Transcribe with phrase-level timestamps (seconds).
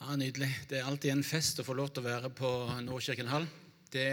[0.00, 0.48] Ja, Nydelig.
[0.68, 2.48] Det er alltid en fest å få lov til å være på
[2.86, 3.44] Nordkirken hall.
[3.92, 4.06] Det,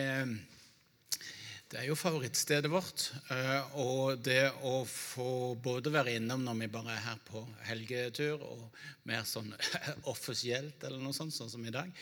[1.71, 3.05] det er jo favorittstedet vårt.
[3.31, 8.43] eh, Og det å få både være innom når vi bare er her på helgetur,
[8.43, 8.67] og
[9.07, 9.53] mer sånn
[10.13, 11.93] offisielt eller noe sånt, sånn som i dag,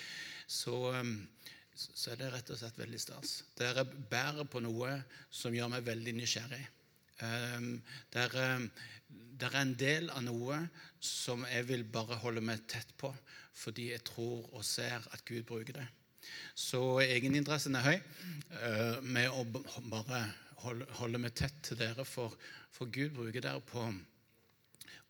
[0.48, 1.14] så, eh,
[1.76, 3.38] så er det rett og slett veldig stas.
[3.60, 4.98] Dere bærer på noe
[5.30, 6.64] som gjør meg veldig nysgjerrig.
[7.24, 8.26] Um, det,
[9.40, 10.60] det er en del av noe
[11.00, 13.14] som jeg vil bare holde meg tett på,
[13.56, 15.86] fordi jeg tror og ser at Gud bruker det.
[16.58, 19.46] Så egeninteressen er høy uh, med å
[19.92, 20.26] bare
[20.66, 22.34] holde, meg tett til dere, for,
[22.74, 23.86] for Gud bruker dere på,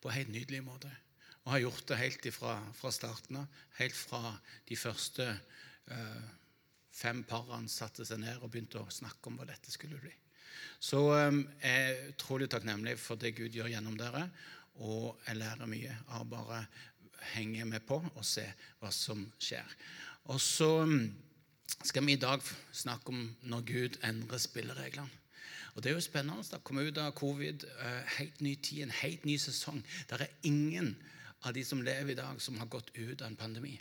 [0.02, 0.92] på helt nydelig måte.
[1.46, 4.34] Og har gjort det helt fra, fra starten av, helt fra
[4.66, 6.24] de første eh,
[6.96, 10.14] fem parene satte seg ned og begynte å snakke om hva dette skulle bli.
[10.80, 14.28] Så jeg er utrolig takknemlig for det Gud gjør gjennom dere.
[14.84, 16.66] Og jeg lærer mye av bare
[17.34, 18.46] henge med på og se
[18.82, 19.78] hva som skjer.
[20.30, 20.72] Og så
[21.86, 25.22] skal vi i dag snakke om når Gud endrer spillereglene.
[25.76, 27.66] Og Det er jo spennende å komme ut av covid,
[28.16, 29.82] helt ny tid, en helt ny sesong.
[30.08, 30.94] Det er ingen
[31.44, 33.74] av de som lever i dag, som har gått ut av en pandemi.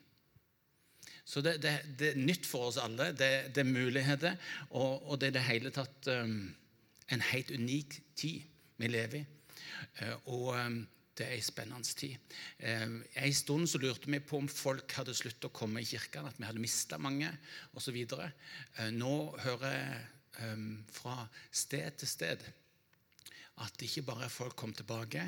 [1.25, 3.13] Så det, det, det er nytt for oss alle.
[3.17, 4.35] Det, det er muligheter,
[4.71, 6.51] og, og, det er det hele tatt um,
[7.13, 8.43] en helt unik tid
[8.81, 9.25] vi lever i.
[10.01, 10.81] Uh, og um,
[11.15, 12.17] det er en spennende tid.
[12.59, 16.27] Uh, en stund så lurte vi på om folk hadde sluttet å komme i kirken,
[16.29, 17.31] at vi hadde mista mange
[17.75, 18.01] osv.
[18.95, 20.03] Nå hører jeg
[20.91, 22.41] fra sted til sted
[23.63, 25.23] at ikke bare er folk kom tilbake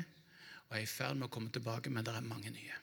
[0.67, 2.75] og er i ferd med å komme tilbake, men det er mange nye.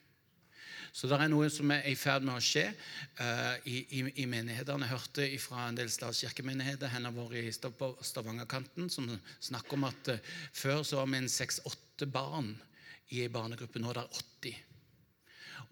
[0.94, 4.26] Så det er noe som er i ferd med å skje uh, i, i, i,
[4.30, 4.86] menighetene.
[4.86, 9.08] Jeg hørte fra en del statskirkemenigheter har vært på Stavangerkanten, som
[9.42, 12.52] snakker om at uh, før så var vi en seks-åtte barn
[13.10, 13.82] i en barnegruppe.
[13.82, 14.62] Nå er det 80.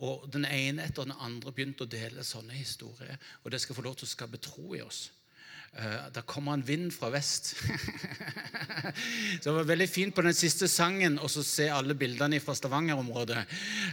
[0.02, 3.14] Og Den ene etter den andre begynte å dele sånne historier.
[3.44, 5.04] Og det skal få lov til å skape tro i oss.
[5.72, 7.54] Uh, da kommer en vind fra vest.
[9.40, 13.40] så det var veldig fint på den siste sangen å se alle bildene fra Stavanger-området.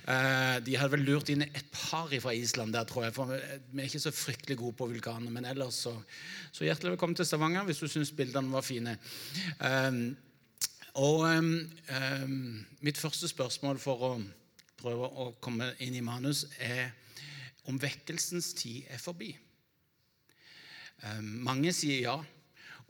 [0.03, 3.16] Uh, de hadde vel lurt inn et par fra Island der, tror jeg.
[3.16, 5.31] For vi er ikke så fryktelig gode på vulkaner.
[5.31, 5.95] Men ellers så,
[6.51, 8.97] så hjertelig velkommen til Stavanger hvis du syns bildene var fine.
[9.63, 10.03] Um,
[11.00, 11.29] og
[12.84, 14.13] mitt første spørsmål for å
[14.81, 16.89] prøve å komme inn i manus er
[17.69, 19.31] om vekkelsens tid er forbi.
[21.21, 22.17] Mange sier ja,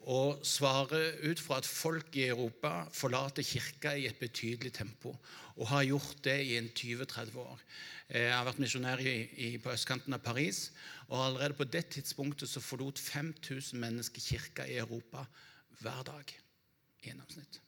[0.10, 5.14] og svarer ut fra at folk i Europa forlater kirka i et betydelig tempo,
[5.60, 7.62] og har gjort det i en 20-30 år.
[8.10, 9.04] Jeg har vært misjonær
[9.62, 10.72] på østkanten av Paris,
[11.10, 15.26] og allerede på det tidspunktet så forlot 5000 mennesker kirka i Europa
[15.84, 17.60] hver dag i gjennomsnitt.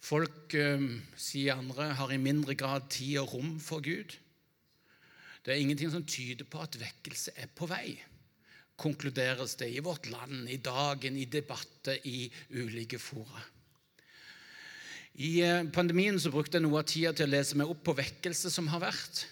[0.00, 0.56] Folk,
[1.20, 4.16] sier andre, har i mindre grad tid og rom for Gud.
[5.48, 7.94] Det er ingenting som tyder på at vekkelse er på vei,
[8.76, 13.40] konkluderes det i vårt land, i dagen, i debatter, i ulike fora.
[15.16, 15.40] I
[15.72, 18.68] pandemien så brukte jeg noe av tida til å lese meg opp på vekkelse som
[18.68, 19.22] har vært.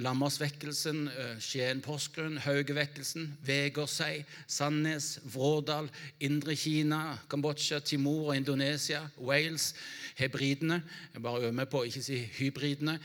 [0.00, 1.10] Lammersvekkelsen,
[1.44, 5.90] Skien-Porsgrunn, Haugevekkelsen, Vegårshei, Sandnes, Vrådal,
[6.24, 9.74] Indre Kina, Kambodsja, Timor og Indonesia, Wales,
[10.16, 10.80] hebridene
[11.12, 12.96] Jeg bare øver meg på å ikke si hybridene.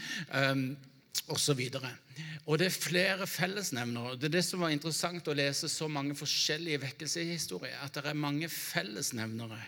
[1.32, 1.60] Osv.
[2.46, 4.18] Og det er flere fellesnevnere.
[4.20, 7.78] Det er det som var interessant å lese så mange forskjellige vekkelseshistorier.
[7.86, 9.60] At det er mange fellesnevnere.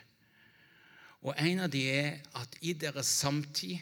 [1.24, 3.80] Og en av de er at i deres samtid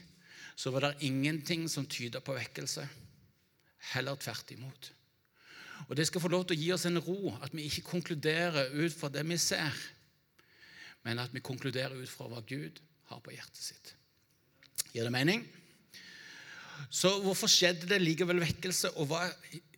[0.56, 2.84] så var det ingenting som tyder på vekkelse.
[3.96, 4.92] Heller tvert imot.
[5.88, 8.70] Og Det skal få lov til å gi oss en ro, at vi ikke konkluderer
[8.78, 9.74] ut fra det vi ser,
[11.04, 12.78] men at vi konkluderer ut fra hva Gud
[13.10, 13.96] har på hjertet sitt.
[14.94, 15.42] Gir det mening?
[16.90, 19.26] Så hvorfor skjedde det likevel vekkelse, og hva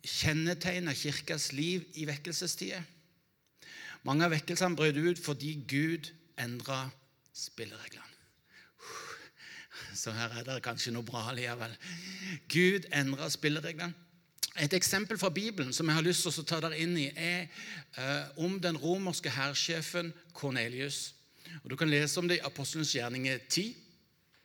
[0.04, 2.82] kjennetegner kirkas liv i vekkelsestider?
[4.04, 6.10] Mange av vekkelsene brøt ut fordi Gud
[6.40, 6.84] endra
[7.34, 8.02] spillereglene.
[9.94, 11.74] Så her er det kanskje noe bra likevel.
[12.52, 13.94] Gud endra spillereglene.
[14.62, 17.48] Et eksempel fra Bibelen som jeg har lyst til å ta dere inn i, er
[17.98, 21.14] eh, om den romerske hærsjefen Kornelius.
[21.64, 23.83] Og Du kan lese om det i Apostelens gjerninger 10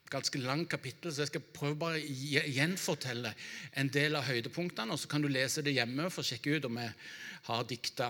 [0.09, 3.33] ganske langt kapittel, så jeg skal prøve bare å gjenfortelle
[3.77, 4.93] en del av høydepunktene.
[4.93, 6.93] og Så kan du lese det hjemme for å sjekke ut om jeg
[7.47, 8.09] har dikta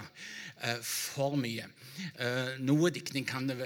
[0.63, 1.67] eh, for mye.
[2.15, 3.57] Eh, noe diktning kan det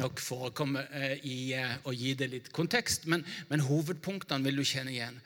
[0.00, 4.64] nok forekomme eh, i eh, å gi det litt kontekst, men, men, hovedpunktene vil du
[4.66, 5.20] kjenne igjen.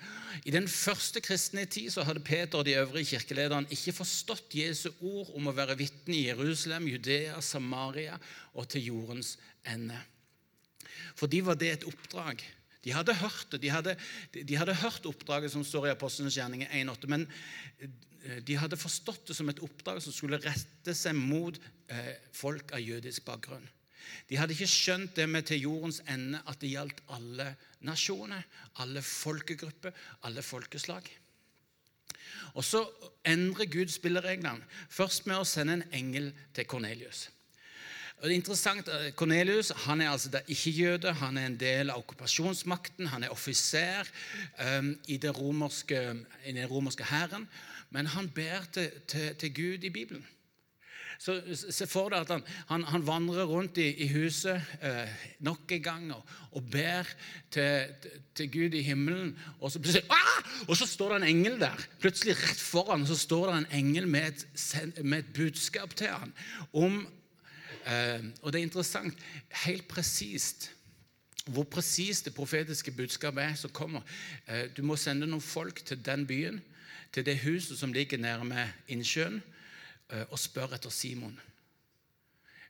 [0.44, 4.90] I den første kristne tid så hadde Peter og de øvrige kirkelederne ikke forstått Jesu
[5.00, 8.18] ord om å være vitne i Jerusalem, Judea, Samaria
[8.54, 9.36] og til jordens
[9.66, 9.98] ende.
[11.16, 12.44] For de var det et oppdrag
[12.86, 13.62] De hadde hørt det.
[13.64, 13.96] De hadde,
[14.34, 17.26] de hadde hørt oppdraget som står i Apostlenes gjerninger 1,8, men
[17.82, 21.58] eh, de hadde forstått det som et oppdrag som skulle rette seg mot
[21.90, 23.66] eh, folk av jødisk bakgrunn.
[24.30, 27.48] De hadde ikke skjønt det med til jordens ende at det gjaldt alle
[27.86, 28.46] nasjoner,
[28.82, 29.94] alle folkegrupper,
[30.28, 31.08] alle folkeslag.
[32.54, 32.84] Og så
[33.26, 37.26] endrer Gud spillereglene, først med å sende en engel til Kornelius.
[38.16, 43.10] Og det er interessant, Kornelius han er altså ikke-jøde, han er en del av okkupasjonsmakten,
[43.12, 44.08] han er offiser
[44.78, 46.00] um, i, det romerske,
[46.46, 47.44] i den romerske hæren,
[47.92, 50.24] men han ber til, til, til Gud i Bibelen.
[51.18, 51.36] Så
[51.72, 55.12] Se for deg at han, han, han vandrer rundt i, i huset eh,
[55.44, 57.08] nok en gang og, og ber
[57.52, 57.94] til,
[58.36, 59.32] til, Gud i himmelen.
[59.60, 59.80] Og så,
[60.12, 60.42] ah!
[60.68, 61.86] og så står det en engel der.
[62.02, 64.46] Plutselig rett foran så står det en engel med et,
[65.04, 66.34] med et budskap til han
[66.72, 67.25] om eh,
[67.86, 69.26] Og det er interessant,
[69.64, 70.72] helt presist
[71.46, 74.02] hvor presist det profetiske budskapet er som kommer.
[74.50, 76.58] Eh, du må sende noen folk til den byen,
[77.14, 79.38] til det huset som ligger nærme innsjøen.
[80.10, 81.34] Eh, og spørre etter Simon.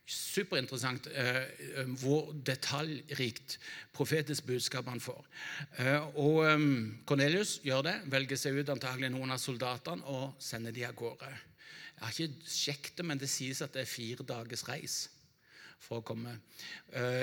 [0.06, 1.42] Superinteressant eh,
[1.76, 3.58] eh, hvor detaljrikt
[3.92, 5.26] profetisk budskap han får.
[6.16, 6.46] Og
[7.08, 11.28] Kornelius gjør det, velger seg ut antagelig noen av soldatene og sender de av gårde.
[11.96, 14.96] Jeg har ikke sjekket det, men det sies at det er fire dagers reis
[15.80, 16.34] for å komme.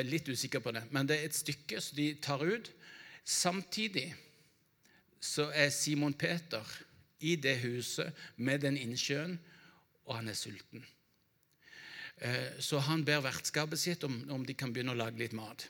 [0.06, 2.72] Litt usikker på det, men det er et stykke som de tar ut.
[3.24, 4.08] Samtidig
[5.24, 6.66] så er Simon Peter
[7.24, 9.38] i det huset med den innsjøen
[10.06, 10.84] og han er sulten.
[12.24, 15.68] Eh, så han ber vertskapet sitt om, om de kan begynne å lage litt mat.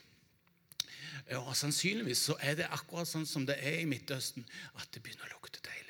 [1.28, 4.46] Eh, og Sannsynligvis så er det akkurat sånn som det er i Midtøsten,
[4.80, 5.83] at det begynner å lukte deilig.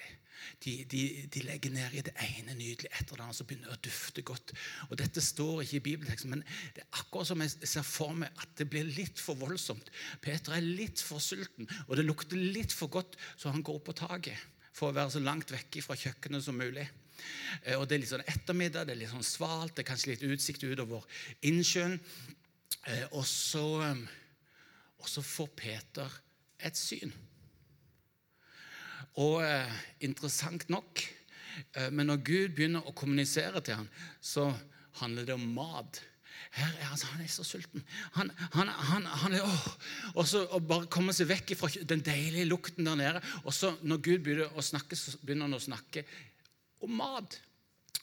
[0.64, 3.82] De, de, de legger ned i det ene nydelige etter det andre, så begynner å
[3.84, 4.54] dufte godt.
[4.88, 6.44] Og Dette står ikke i bibelteksten, men
[6.76, 9.92] det er akkurat som jeg ser for meg at det blir litt for voldsomt.
[10.24, 13.96] Peter er litt for sulten, og det lukter litt for godt, så han går på
[14.00, 16.86] taket for å være så langt vekke fra kjøkkenet som mulig.
[17.62, 20.14] Eh, og Det er litt sånn ettermiddag, det er litt sånn svalt, det er kanskje
[20.14, 21.04] litt utsikt utover
[21.46, 21.98] innsjøen.
[22.90, 24.02] Eh, og så, eh,
[24.98, 26.18] og så får Peter
[26.58, 27.12] et syn.
[29.22, 29.44] Og
[30.02, 31.02] interessant nok,
[31.94, 33.86] men når Gud begynner å kommunisere til ham,
[34.18, 34.48] så
[34.98, 36.00] handler det om mat.
[36.54, 37.82] Her er altså, Han er så sulten.
[38.14, 39.64] Han, han, han, han er, åh,
[40.14, 43.22] og så og bare komme seg vekk fra den deilige lukten der nede.
[43.42, 46.04] Og så Når Gud begynner å snakke, så begynner han å snakke
[46.84, 47.38] om mat.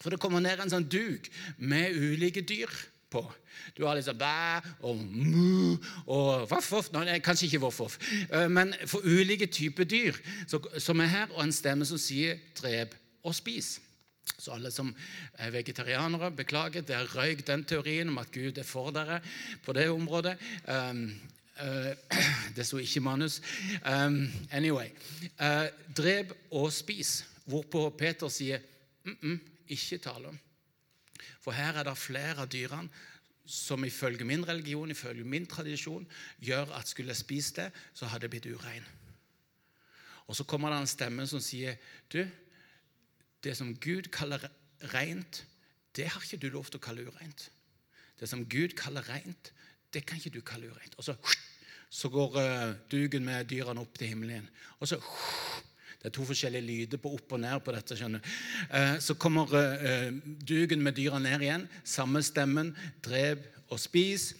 [0.02, 1.30] For det kommer ned en sånn duk
[1.60, 2.72] med ulike dyr
[3.12, 3.22] på.
[3.78, 5.78] Du har liksom bæ og mu
[6.08, 6.92] og voff-voff.
[6.96, 8.00] Nei, kanskje ikke voff-voff.
[8.31, 10.18] Eh, men for ulike typer dyr
[10.80, 13.80] som er her, og en stemme som sier 'drep og spis'.
[14.38, 14.96] Så alle som
[15.34, 16.81] er vegetarianere, beklager.
[16.81, 19.19] Det røyk den teorien om at Gud er for dere
[19.66, 20.38] på det området.
[20.68, 21.12] Um,
[21.62, 21.92] uh,
[22.56, 23.42] det sto ikke i manus.
[23.86, 24.90] Um, anyway.
[25.40, 25.68] Uh,
[25.98, 27.25] drep og spis.
[27.46, 28.60] Hvorpå Peter sier
[29.04, 30.40] mm -mm, ikke tale om.
[31.41, 32.89] For her er det flere av dyrene
[33.45, 36.06] som ifølge min religion, ifølge min tradisjon,
[36.39, 38.85] gjør at skulle jeg spist det, så hadde jeg blitt urein.
[40.27, 41.79] Og så kommer det en stemme som sier
[42.13, 42.21] du,
[43.44, 44.45] det som Gud kaller
[44.94, 45.44] rent,
[45.95, 47.50] det har ikke du lov til å kalle ureint.
[48.19, 49.51] Det som Gud kaller rent,
[49.91, 50.95] det kan ikke du kalle ureint.
[50.97, 51.17] Og så,
[51.89, 54.47] så går duken dugen med dyrene opp til himmelen.
[54.79, 55.01] Og så
[56.01, 57.93] det er to forskjellige lyder på opp og ned på dette.
[57.93, 58.24] skjønner
[58.74, 60.10] eh, Så kommer eh,
[60.41, 61.67] dugen med dyra ned igjen.
[61.86, 62.72] Samme stemmen.
[63.05, 64.31] Drev og spis.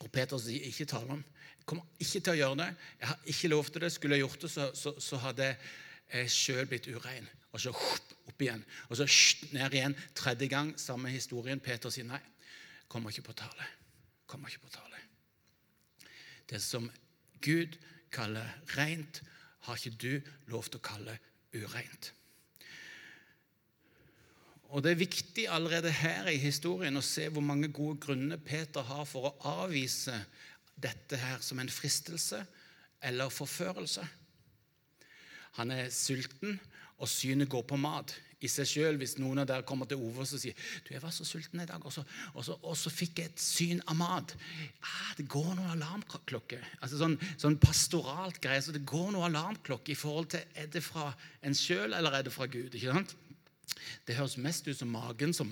[0.00, 1.20] Og Peter sier ikke tale om.
[1.58, 2.70] Jeg kommer ikke til å gjøre det.
[3.02, 3.92] Jeg har ikke lov til det.
[3.92, 5.50] Skulle jeg gjort det, så, så, så hadde
[6.14, 7.28] jeg sjøl blitt urein.
[7.52, 8.64] Og så opp igjen.
[8.88, 9.08] Og så
[9.52, 9.98] ned igjen.
[10.16, 11.60] Tredje gang, samme historien.
[11.60, 12.22] Peter sier nei.
[12.88, 13.68] Kommer ikke på tale.
[14.30, 15.04] Kommer ikke på tale.
[16.48, 16.88] Det som
[17.44, 17.76] Gud
[18.14, 19.20] kaller rent,
[19.64, 21.16] har ikke du lov til å kalle
[21.54, 22.12] ureint.
[24.74, 28.82] Og Det er viktig allerede her i historien å se hvor mange gode grunner Peter
[28.82, 30.16] har for å avvise
[30.74, 32.40] dette her som en fristelse
[33.04, 34.02] eller forførelse.
[35.60, 36.58] Han er sulten,
[36.98, 40.24] og synet går på mat i seg sjøl hvis noen av dere kommer til ove
[40.24, 42.92] og sier du, jeg var så sulten i dag, og så, og så, og så
[42.92, 44.36] fikk jeg et syn av mat.
[44.84, 46.60] Ah, det går noen alarmklokke.
[46.84, 48.62] Altså sånn, sånn pastoralt greie.
[48.64, 51.10] Så det går noen alarmklokke i forhold til er det fra
[51.44, 52.74] en sjøl eller er det fra Gud.
[52.74, 53.16] ikke sant?
[54.06, 55.50] Det høres mest ut som magen som,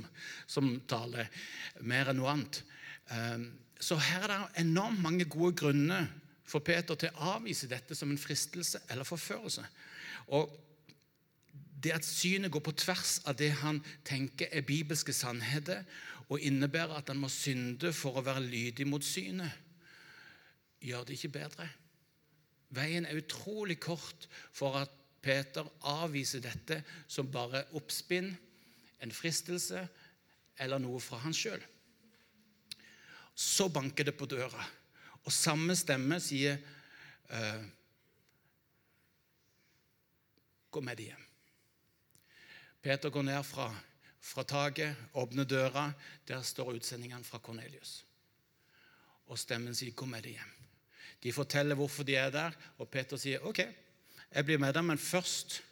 [0.50, 1.30] som taler,
[1.80, 2.62] mer enn noe annet.
[3.12, 3.46] Um,
[3.82, 6.06] så her er det enormt mange gode grunner
[6.46, 9.64] for Peter til å avvise dette som en fristelse eller forførelse.
[10.37, 10.52] Og
[11.82, 15.82] det at synet går på tvers av det han tenker er bibelske sannheter,
[16.30, 19.50] og innebærer at han må synde for å være lydig mot synet,
[20.82, 21.68] gjør det ikke bedre.
[22.72, 24.90] veien er utrolig kort for at
[25.22, 28.32] Peter avviser dette som bare oppspinn,
[29.02, 29.82] en fristelse
[30.58, 31.60] eller noe fra han sjøl.
[33.34, 34.64] Så banker det på døra,
[35.22, 36.58] og samme stemme sier
[37.28, 37.62] eh,
[40.72, 41.31] Gå med deg hjem.
[42.82, 43.68] Peter går ned fra,
[44.20, 45.92] fra taket, åpner døra.
[46.28, 48.04] Der står utsendingene fra Kornelius.
[49.26, 50.58] Og stemmen sier, 'Gå med deg hjem'.
[51.22, 53.58] De forteller hvorfor de er der, og Peter sier, 'OK,
[54.34, 55.62] jeg blir med dem, men først,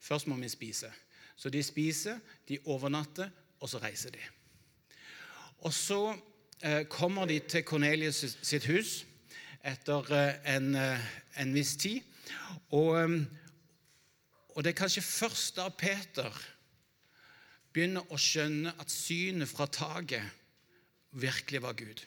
[0.00, 0.92] først må vi spise'.
[1.36, 4.18] Så de spiser, de overnatter, og så reiser de.
[5.58, 6.16] Og så
[6.62, 9.04] eh, kommer de til Kornelius sitt hus
[9.64, 12.00] etter eh, en, eh, en, viss tid.
[12.70, 13.24] Og, eh,
[14.48, 16.36] og det er kanskje først da Peter
[17.74, 20.26] begynner å skjønne at synet fra taket
[21.10, 22.02] virkelig var Gud.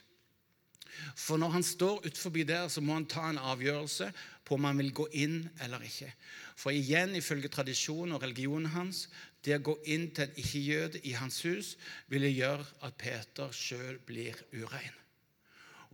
[1.17, 4.12] For når han står utenfor der, så må han ta en avgjørelse
[4.46, 6.12] på om han vil gå inn eller ikke.
[6.55, 9.08] For igjen, ifølge tradisjonen og religionen hans,
[9.43, 11.74] det å gå inn til en ikke-jøde i hans hus
[12.12, 14.93] ville gjøre at Peter sjøl blir urein.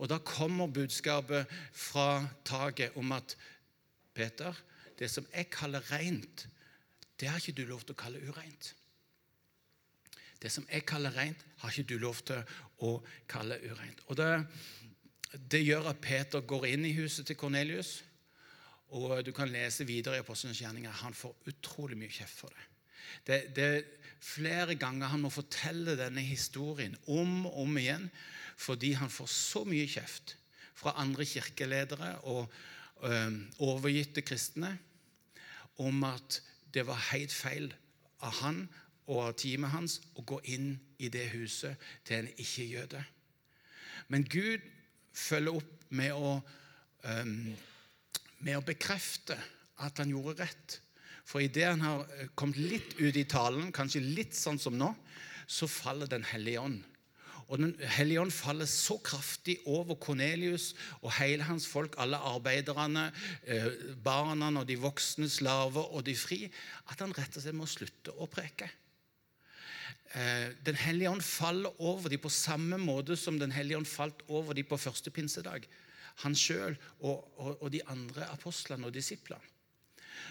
[0.00, 3.34] Og da kommer budskapet fra taket om at
[4.16, 4.54] Peter,
[4.98, 6.46] det som jeg kaller rent,
[7.20, 8.72] det har ikke du lov til å kalle ureint.
[10.40, 12.40] Det som jeg kaller rent, har ikke du lov til
[12.86, 12.94] å
[13.28, 14.00] kalle ureint.
[14.08, 14.30] Og det,
[15.52, 17.98] det gjør at Peter går inn i huset til Kornelius.
[18.96, 21.02] Og du kan lese videre i Apostelens gjerninger.
[21.04, 22.66] Han får utrolig mye kjeft for det.
[23.28, 23.40] det.
[23.56, 23.84] Det er
[24.20, 28.10] flere ganger han må fortelle denne historien om og om igjen
[28.60, 30.34] fordi han får så mye kjeft
[30.76, 32.50] fra andre kirkeledere og
[33.00, 33.12] ø,
[33.64, 34.74] overgitte kristne
[35.80, 36.42] om at
[36.74, 37.70] det var helt feil
[38.20, 38.60] av han
[39.10, 43.02] og av teamet hans å gå inn i det huset til en ikke-jøde.
[44.10, 44.62] Men Gud
[45.14, 46.36] følger opp med å,
[47.04, 47.34] um,
[48.46, 49.36] med å bekrefte
[49.82, 50.78] at han gjorde rett.
[51.26, 54.92] For idet han har eh, kommet litt ut i talen, kanskje litt sånn som nå,
[55.50, 56.80] så faller Den hellige ånd.
[57.50, 63.08] Og Den hellige ånd faller så kraftig over Kornelius og hele hans folk, alle arbeiderne,
[63.42, 63.66] eh,
[64.04, 66.44] barna og de voksne, slaver og de fri,
[66.90, 68.70] at han rett og slett må slutte å preke.
[70.10, 74.24] Eh, den hellige ånd faller over dem på samme måte som Den hellige ånd falt
[74.26, 75.68] over dem på første pinsedag.
[76.24, 79.42] Han sjøl og, og, og, de andre apostlene og disiplene.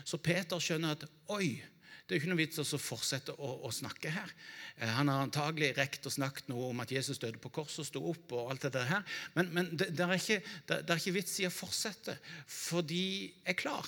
[0.04, 1.62] Så Peter skjønner at oi,
[2.06, 4.34] det er ikke noe vits å fortsette å, å, snakke her.
[4.76, 7.88] Eh, han har antagelig rekt og snakket noe om at Jesus døde på korset og
[7.88, 8.36] sto opp.
[8.36, 9.08] og alt det her.
[9.38, 12.84] Men, men det, det, er ikke, det, det er ikke vits i å fortsette, for
[12.84, 13.88] de er klar.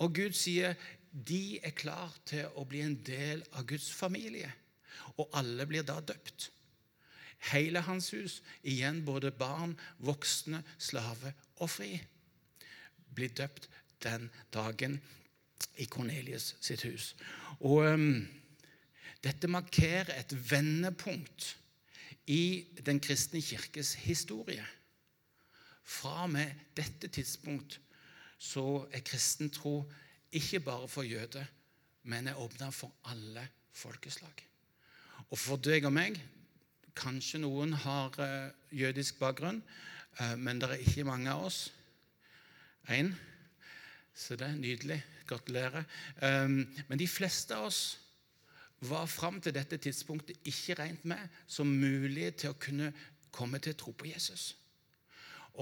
[0.00, 0.80] Og Gud sier
[1.12, 4.48] de er klar til å bli en del av Guds familie
[5.16, 6.50] og alle blir da døpt.
[7.50, 11.94] Hele hans hus, igjen både barn, voksne, slave og fri,
[13.14, 13.70] blir døpt
[14.04, 14.98] den dagen
[15.80, 17.14] i Kornelius sitt hus.
[17.60, 18.28] Og um,
[19.20, 21.56] Dette markerer et vendepunkt
[22.32, 24.64] i den kristne kirkes historie.
[25.84, 27.80] Fra og med dette tidspunkt
[28.40, 29.82] så er kristen tro
[30.32, 31.44] ikke bare for jøder,
[32.02, 34.46] men er åpna for alle folkeslag.
[35.30, 36.18] Og for deg og meg
[37.00, 39.60] Kanskje noen har uh, jødisk bakgrunn,
[40.18, 41.60] uh, men det er ikke mange av oss.
[42.90, 43.12] Én.
[44.12, 44.98] Så det er nydelig.
[45.30, 45.86] Gratulerer.
[46.20, 48.00] Um, men de fleste av oss
[48.80, 52.90] var fram til dette tidspunktet ikke regnet med som mulig til å kunne
[53.30, 54.50] komme til å tro på Jesus.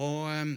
[0.01, 0.57] Og um,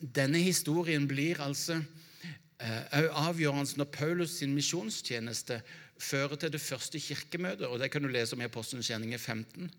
[0.00, 2.82] denne historien blir altså uh,
[3.28, 5.62] avgjørende når Paulus sin misjonstjeneste
[5.98, 9.70] fører til det første kirkemøtet, og det kan du lese om i Apostelens gjerninger 15.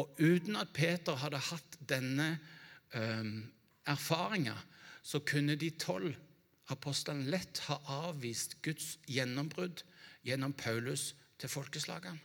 [0.00, 2.32] Og uten at Peter hadde hatt denne
[2.94, 3.30] eh,
[3.90, 4.56] erfaringa,
[5.02, 6.14] så kunne de tolv
[6.70, 9.82] apostlene lett ha avvist Guds gjennombrudd
[10.26, 12.20] gjennom Paulus til folkeslagene.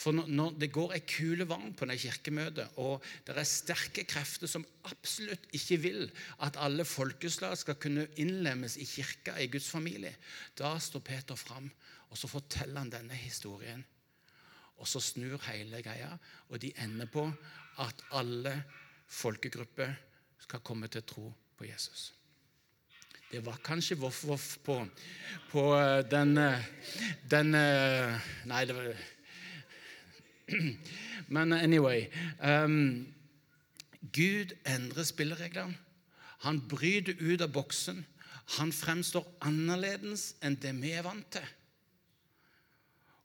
[0.00, 4.48] For når det går ei kule varm på det kirkemøtet, og det er sterke krefter
[4.48, 6.06] som absolutt ikke vil
[6.46, 10.14] at alle folkeslag skal kunne innlemmes i kirka, i Guds familie,
[10.56, 11.68] da står Peter fram
[12.10, 13.82] og så forteller han denne historien.
[14.80, 16.14] Og så snur hele greia,
[16.48, 17.26] og de ender på
[17.80, 18.54] at alle
[19.10, 19.92] folkegrupper
[20.40, 22.10] skal komme til tro på Jesus.
[23.30, 24.80] Det var kanskje voff-voff på,
[25.52, 26.64] på, eh, den, eh,
[27.30, 28.88] den eh, Nei, det var
[31.34, 32.08] Men anyway
[32.42, 33.06] um,
[34.12, 35.76] Gud endrer spillereglene.
[36.42, 38.02] Han bryter ut av boksen.
[38.56, 41.46] Han fremstår annerledes enn det vi er vant til.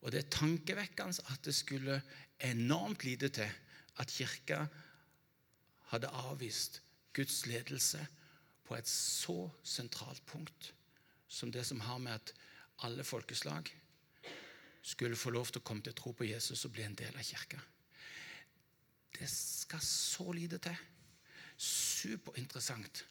[0.06, 1.98] Og det er tankevekkende at det skulle
[2.46, 3.50] enormt lite til
[3.98, 4.66] at kirka
[5.90, 6.82] hadde avvist
[7.16, 8.04] Guds ledelse
[8.66, 10.74] på et så sentralt punkt
[11.28, 12.34] som det som har med at
[12.86, 13.72] alle folkeslag
[14.86, 17.26] skulle få lov til å komme til tro på Jesus og bli en del av
[17.26, 17.58] kirka.
[19.16, 20.78] Det skal så lite til.
[21.58, 23.06] Superinteressant.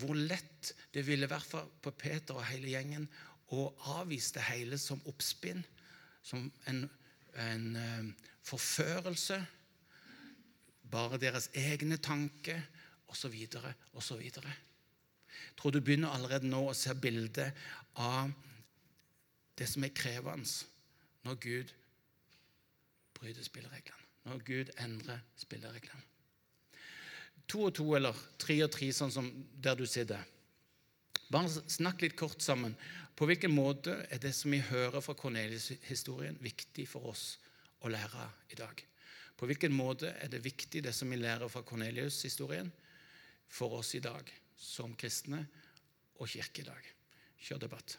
[0.00, 3.08] Hvor lett det ville vært for Peter og hele gjengen
[3.52, 3.66] å
[3.98, 5.60] avvise det hele som oppspinn,
[6.22, 6.84] som en,
[7.38, 9.38] en uh, forførelse.
[10.92, 12.60] Bare deres egne tanker,
[13.12, 13.34] osv.,
[13.92, 14.22] osv.
[14.22, 17.52] Jeg tror du begynner allerede nå å se bildet
[18.00, 18.32] av
[19.58, 20.48] det som er krevende
[21.26, 21.74] når Gud
[23.14, 24.00] bryter spillereglene.
[24.26, 26.02] Når Gud endrer spillereglene.
[27.50, 29.28] To og to eller tre og tre, sånn som
[29.62, 30.22] der du sitter.
[31.32, 32.74] Bare snakk litt kort sammen.
[33.16, 37.36] På hvilken måte er det som vi hører fra Kornelius-historien, viktig for oss
[37.84, 38.84] å lære i dag?
[39.36, 42.70] På hvilken måte er det viktig, det som vi lærer fra Kornelius-historien,
[43.52, 45.42] for oss i dag som kristne
[46.20, 46.88] og kirke i dag?
[47.42, 47.98] Kjør debatt.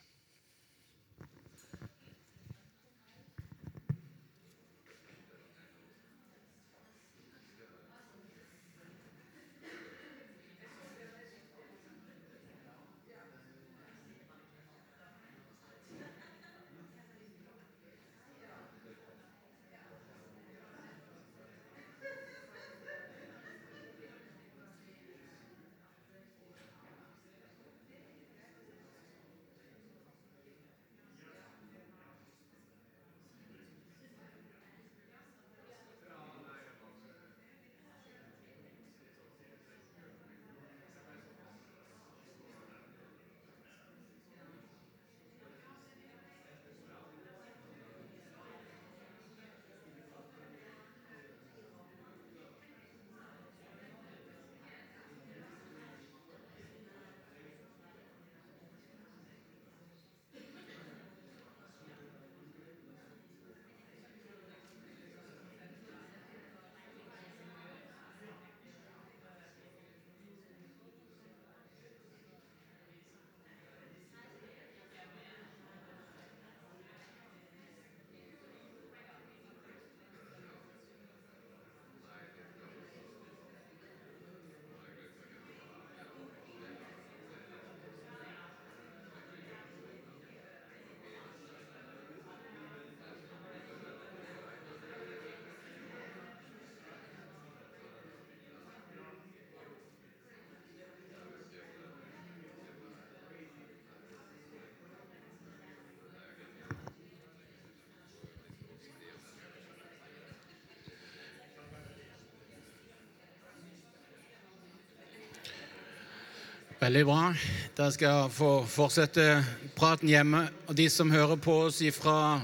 [116.83, 117.29] Veldig bra.
[117.77, 119.24] Da skal jeg få fortsette
[119.72, 120.41] praten hjemme.
[120.67, 122.41] Og de som hører på oss fra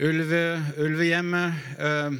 [0.00, 0.40] ulve,
[0.80, 2.16] ulvehjemmet uh,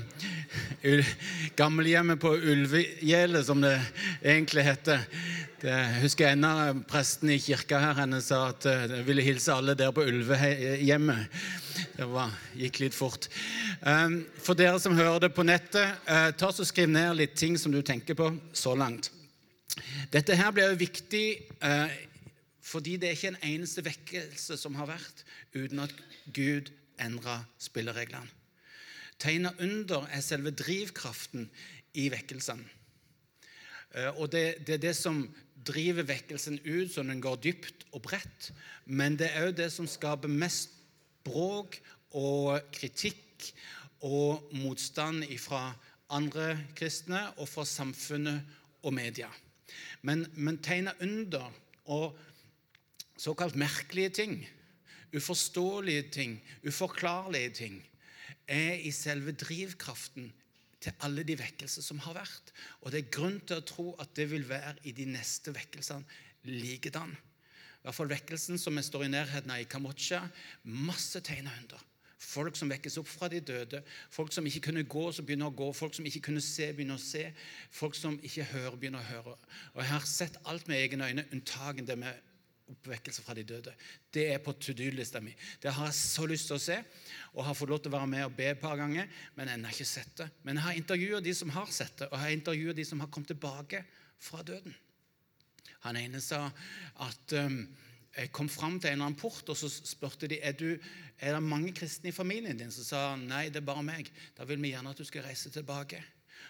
[1.56, 3.72] Gammelhjemmet på Ulvegjelet, som det
[4.20, 5.00] egentlig heter.
[5.62, 9.24] Det, jeg husker en av presten i kirka her henne sa at uh, jeg ville
[9.24, 11.42] hilse alle der på Ulvehjemmet.
[11.96, 13.30] Det var, gikk litt fort.
[13.80, 15.96] Um, for dere som hører det på nettet,
[16.36, 19.14] ta så skriv ned litt ting som du tenker på så langt.
[20.08, 21.24] Dette her blir jo viktig
[21.60, 21.96] eh,
[22.64, 25.92] fordi det er ikke en eneste vekkelse som har vært uten at
[26.32, 28.28] Gud endra spillereglene.
[29.20, 31.48] Tegna under er selve drivkraften
[31.98, 32.64] i vekkelsene.
[33.94, 35.20] Eh, og det, det, er det som
[35.68, 38.52] driver vekkelsen ut, så den går dypt og bredt.
[38.86, 40.72] Men det er òg det som skaper mest
[41.26, 41.76] bråk
[42.16, 43.50] og kritikk
[44.06, 45.74] og motstand fra
[46.08, 48.40] andre kristne og fra samfunnet
[48.80, 49.28] og media.
[50.02, 51.52] Men, men tegner under
[51.88, 52.18] og
[53.18, 54.34] såkalt merkelige ting,
[55.16, 57.78] uforståelige ting, uforklarlige ting,
[58.48, 60.30] er i selve drivkraften
[60.80, 62.52] til alle de vekkelser som har vært.
[62.82, 66.06] Og det er grunn til å tro at det vil være i de neste vekkelsene
[66.48, 67.12] likedan.
[67.12, 70.22] I hvert fall vekkelsen som vi står i nærheten av i Kambodsja.
[70.64, 71.82] Masse tegn under.
[72.18, 73.82] Folk som vekkes opp fra de døde.
[74.10, 75.68] Folk som ikke kunne gå, som begynner å gå.
[75.76, 77.28] Folk som ikke kunne se, begynner å se.
[77.70, 79.36] Folk som ikke hører, begynner å høre.
[79.74, 82.24] Og Jeg har sett alt med egne øyne, unntagen det med
[82.68, 83.72] oppvekkelse fra de døde.
[84.12, 85.32] Det er på to do-lista mi.
[85.62, 86.76] Det har jeg så lyst til å se,
[87.32, 89.70] og har fått lov til å være med og be et par ganger, men ennå
[89.72, 90.28] ikke sett det.
[90.42, 93.00] Men jeg har intervjua de som har sett det, og jeg har intervjua de som
[93.00, 93.84] har kommet tilbake
[94.20, 94.74] fra døden.
[95.86, 96.48] Han ene sa
[97.06, 97.62] at um,
[98.32, 100.78] kom fram til en eller annen port, og så spurte de er, du,
[101.20, 102.72] er det mange kristne i familien din.
[102.74, 104.10] Så sa han nei, det er bare meg.
[104.38, 106.00] Da vil vi gjerne at du skal reise tilbake.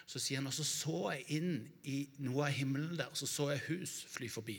[0.09, 1.53] Så sier han, og så så jeg inn
[1.89, 4.57] i noe av himmelen der, og så så jeg hus fly forbi.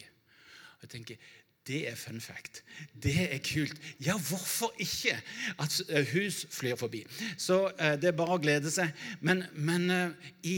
[0.78, 1.30] Og jeg tenker,
[1.66, 2.62] Det er fun fact.
[3.02, 3.76] Det er kult.
[4.00, 5.12] Ja, hvorfor ikke
[5.60, 7.02] at eh, hus flyr forbi?
[7.36, 8.88] Så eh, det er bare å glede seg.
[9.20, 10.56] Men, men eh, i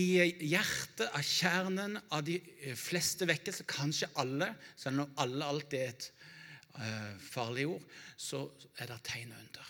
[0.53, 5.91] hjertet av kjernen av de eh, fleste vekkelser, kanskje alle, selv om alle alltid er
[5.91, 6.09] et
[6.79, 7.85] eh, farlig ord,
[8.17, 8.47] så
[8.79, 9.69] er det tegn under.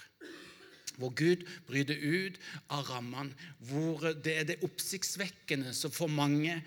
[1.01, 2.39] Hvor Gud bryter ut
[2.71, 3.33] av rammene.
[3.59, 6.59] Hvor det er det oppsiktsvekkende som får mange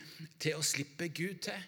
[0.41, 1.67] til å slippe Gud til.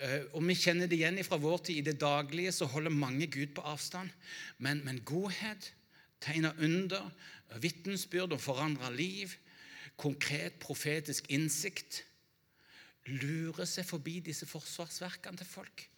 [0.00, 1.82] Eh, og Vi kjenner det igjen fra vår tid.
[1.82, 4.10] I det daglige så holder mange Gud på avstand.
[4.58, 5.72] Men, men godhet,
[6.20, 7.10] tegner under,
[7.60, 9.34] vitnesbyrd og forandra liv,
[10.00, 12.04] konkret profetisk innsikt
[13.10, 15.89] lurer seg forbi disse forsvarsverkene til folk.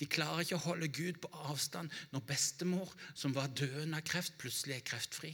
[0.00, 4.36] De klarer ikke å holde Gud på avstand når bestemor, som var døende av kreft,
[4.40, 5.32] plutselig er kreftfri.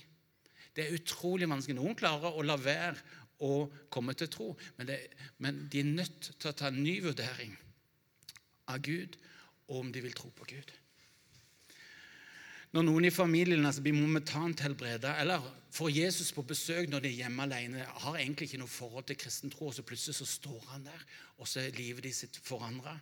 [0.77, 1.79] Det er utrolig vanskelig.
[1.79, 2.97] Noen klarer å la være
[3.45, 4.99] å komme til tro, men, det,
[5.45, 7.53] men de er nødt til å ta en ny vurdering
[8.73, 9.17] av Gud,
[9.69, 10.73] og om de vil tro på Gud.
[12.77, 17.13] Når noen i familien altså, blir momentant helbreda, eller får Jesus på besøk når de
[17.13, 20.29] er hjemme alene, har egentlig ikke noe forhold til kristen tro, og så plutselig så
[20.29, 21.07] står han der,
[21.39, 22.97] og så er livet de sitt forandra.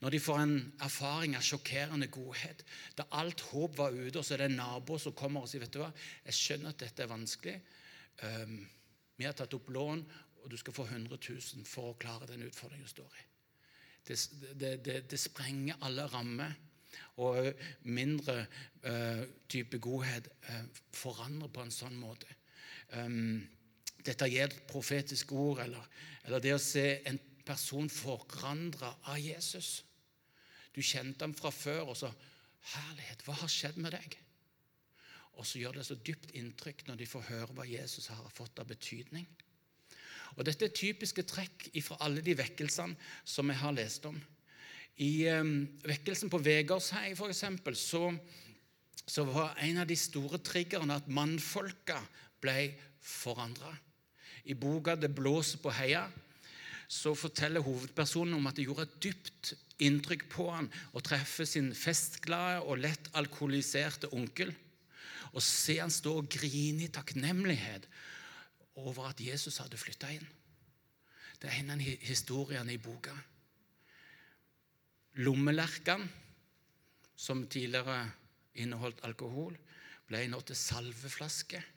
[0.00, 2.64] Når de får en erfaring av sjokkerende godhet,
[2.96, 5.64] da alt håp var ute, og så er det en nabo som kommer og sier
[5.64, 5.90] vet du hva,
[6.26, 7.56] jeg skjønner at dette er vanskelig.
[8.22, 8.58] Um,
[9.18, 10.02] vi har tatt opp lån,
[10.42, 13.26] og du skal få 100 000 for å klare den utfordringen du står i.
[14.02, 14.18] Det,
[14.58, 16.54] det, det, det sprenger alle rammer.
[17.22, 17.52] Og
[17.88, 18.42] mindre
[18.84, 20.64] uh, type godhet uh,
[20.96, 22.28] forandrer på en sånn måte.
[22.96, 23.40] Um,
[24.04, 25.86] detaljert profetisk ord, eller,
[26.26, 29.82] eller, det å se en person forandra av Jesus.
[30.72, 32.12] Du kjente ham fra før, og så
[32.62, 34.12] Herlighet, hva har skjedd med deg?
[35.34, 38.60] Og så gjør det så dypt inntrykk når de får høre hva Jesus har fått
[38.62, 39.26] av betydning.
[40.36, 42.94] Og Dette er typiske trekk fra alle de vekkelsene
[43.26, 44.16] som jeg har lest om.
[45.02, 48.12] I um, vekkelsen på Vegårshei for eksempel, så,
[49.02, 51.98] så var en av de store triggerne at mannfolka
[52.42, 53.72] ble forandra.
[54.44, 56.10] I boka 'Det blåser på heia'
[56.92, 59.52] så forteller hovedpersonen om at det gjorde et dypt
[59.82, 64.52] inntrykk på han å treffe sin festglade og lett alkoholiserte onkel.
[65.32, 67.88] Og se han stå og grine i takknemlighet
[68.82, 70.26] over at Jesus hadde flytta inn.
[71.40, 73.14] Det er en av historiene i boka.
[75.24, 76.08] Lommelerkene,
[77.16, 78.02] som tidligere
[78.60, 79.56] inneholdt alkohol,
[80.08, 81.71] ble nå til salveflasker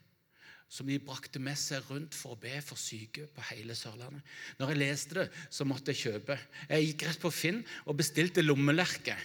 [0.70, 4.24] som de brakte med seg rundt for å be for syke på hele Sørlandet.
[4.60, 6.38] Når jeg leste det, så måtte jeg kjøpe.
[6.72, 9.16] Jeg gikk rett på Finn og bestilte lommelerke.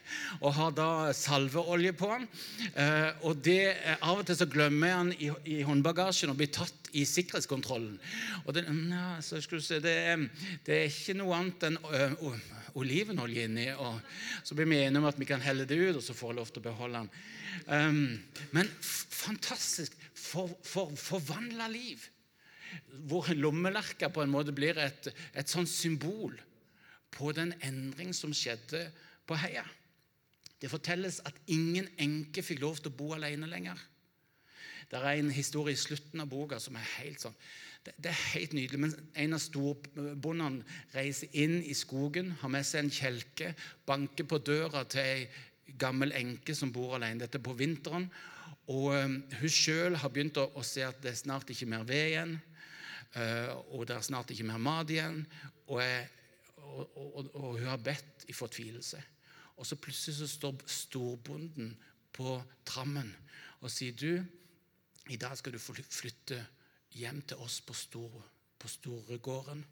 [0.40, 2.28] Og har da salveolje på den.
[2.74, 3.60] Eh, og det,
[3.98, 7.98] Av og til så glemmer jeg den i, i håndbagasjen og blir tatt i sikkerhetskontrollen.
[8.44, 9.40] Og det, ja, si,
[9.82, 9.98] det,
[10.66, 11.80] det, er ikke noe annet enn
[12.78, 13.66] olivenolje inni.
[13.74, 14.00] Og
[14.46, 16.40] så blir vi enige om at vi kan helle det ut, og så får jeg
[16.40, 17.10] lov til å beholde den.
[17.66, 18.00] Um,
[18.56, 22.06] men fantastisk for, for, forvandla liv.
[23.10, 26.36] Hvor lommelerka på en måte blir et, et sånt symbol
[27.10, 28.86] på den endring som skjedde
[29.26, 29.64] på Heia.
[30.60, 33.78] Det fortelles at ingen enke fikk lov til å bo alene lenger.
[34.90, 37.36] Det er en historie i slutten av boka som er helt sånn
[37.86, 38.80] det, det, er helt nydelig.
[38.80, 40.64] men En av storbondene
[40.94, 43.54] reiser inn i skogen, har med seg en kjelke,
[43.86, 47.22] banker på døra til ei gammel enke som bor alene.
[47.24, 48.08] Dette på vinteren.
[48.70, 51.86] Og um, Hun sjøl har begynt å, å, se at det er snart ikke mer
[51.88, 52.36] ved igjen.
[53.14, 55.22] Uh, og det er snart ikke mer mat igjen.
[55.70, 55.80] Og,
[56.60, 59.00] og, og, og hun har bedt i fortvilelse.
[59.56, 61.74] Og så plutselig så står storbonden
[62.16, 63.10] på trammen
[63.60, 64.22] og sier du,
[65.12, 66.38] i dag skal du flytte
[66.90, 68.24] hjem til oss på, stor,
[68.58, 69.64] på Storegården.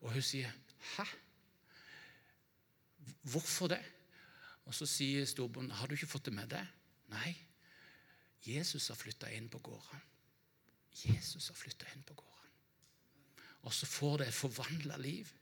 [0.00, 0.52] Og hun sier
[0.96, 1.04] hæ?
[3.22, 3.82] Hvorfor det?
[4.66, 6.66] Og Så sier storbonden, 'Har du ikke fått det med deg?'
[7.08, 7.36] Nei.
[8.46, 10.00] Jesus har flytta inn på gården.
[11.04, 12.50] Jesus har flytta inn på gården.
[13.62, 15.32] Og så får det et forvandla liv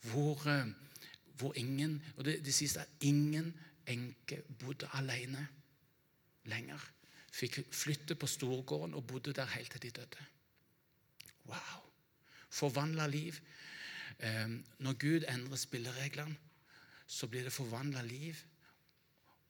[0.00, 0.66] hvor, eh,
[1.38, 5.48] hvor ingen Og det, det sies at ingen enke bodde alene
[6.44, 6.92] lenger.
[7.32, 10.26] Fikk flytte på storgården og bodde der helt til de døde.
[11.48, 11.84] Wow!
[12.50, 13.36] Forvandla liv.
[14.18, 16.36] Eh, når Gud endrer spillereglene,
[17.06, 18.36] så blir det forvandla liv,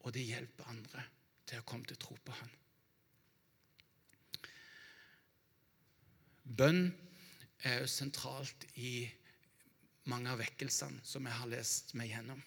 [0.01, 1.03] og det hjelper andre
[1.47, 2.51] til å komme til tro på Han.
[6.59, 6.85] Bønn
[7.67, 9.09] er jo sentralt i
[10.09, 12.41] mange av vekkelsene som jeg har lest meg gjennom.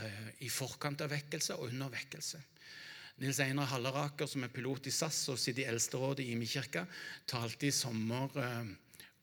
[0.00, 2.40] Eh, I forkant av vekkelse og under vekkelse.
[3.22, 6.82] Nils Einar Halleraker, som er pilot i SAS og sitter i Eldsterådet i Imekirka,
[7.30, 8.72] talte i sommer eh,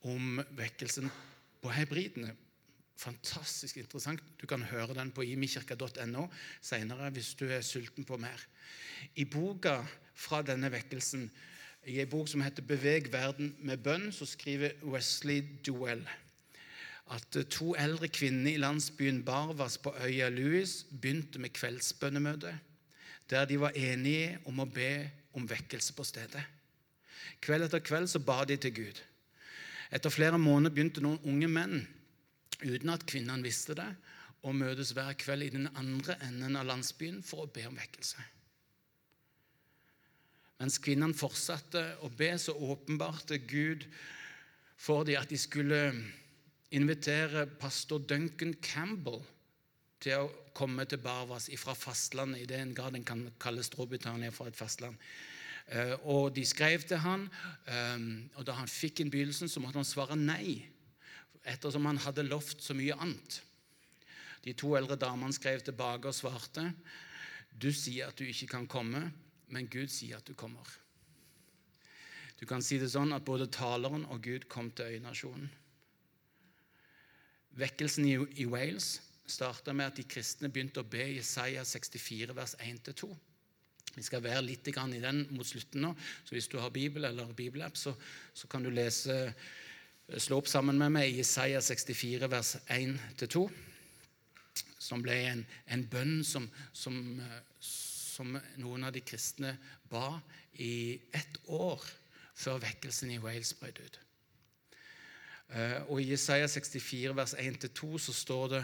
[0.08, 1.10] om vekkelsen
[1.60, 2.32] på hebridene
[3.00, 4.20] Fantastisk interessant.
[4.36, 6.26] Du kan høre den på imikirka.no
[6.60, 8.42] senere hvis du er sulten på mer.
[9.16, 9.78] I boka
[10.12, 11.30] fra denne vekkelsen,
[11.88, 16.04] i en bok som heter 'Beveg verden med bønn', så skriver Wesley Duell
[17.10, 22.52] at to eldre kvinner i landsbyen Barvas på øya Louis begynte med kveldsbønnemøte,
[23.30, 26.42] der de var enige om å be om vekkelse på stedet.
[27.40, 28.98] Kveld etter kveld så ba de til Gud.
[29.90, 31.80] Etter flere måneder begynte noen unge menn,
[32.60, 33.88] uten at kvinnene visste det,
[34.42, 38.22] å møtes hver kveld i den andre enden av landsbyen for å be om vekkelse.
[40.60, 43.86] Mens kvinnene fortsatte å be, så åpenbarte Gud
[44.80, 45.80] for dem at de skulle
[46.76, 49.22] invitere pastor Duncan Campbell
[50.00, 54.48] til å komme til Barvas fra fastlandet, i den grad en kan kalle Storbritannia for
[54.48, 54.96] et fastland.
[55.68, 57.28] Eh, og De skrev til han,
[57.66, 57.98] eh,
[58.36, 60.64] og da han fikk innbydelsen, så måtte han svare nei,
[61.44, 63.40] ettersom han hadde lovt så mye annet.
[64.44, 66.72] De to eldre damene skrev tilbake og svarte
[67.60, 69.02] du sier at du ikke kan komme,
[69.50, 70.64] men Gud sier at du kommer.
[72.40, 75.50] Du kan si det sånn at både taleren og Gud kom til øynasjonen.
[77.60, 79.00] Vekkelsen i Wales
[79.30, 83.10] starta med at de kristne begynte å be Jesaja 64, vers 1-2.
[83.96, 87.32] Vi skal være litt i den mot slutten nå, så hvis du har Bibel eller
[87.34, 87.94] Bibelapp, så,
[88.34, 89.32] så kan du lese,
[90.16, 93.46] slå opp sammen med meg Jesaja 64, vers 1-2,
[94.80, 95.42] som ble en,
[95.74, 96.94] en bønn som, som,
[97.60, 99.56] som, noen av de kristne
[99.90, 100.20] ba
[100.62, 101.82] i ett år
[102.40, 103.98] før vekkelsen i Wales brøt ut.
[105.50, 108.62] Eh, og I Jesaja 64, vers 1-2 så står det